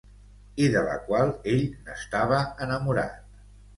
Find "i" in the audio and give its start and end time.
0.67-0.69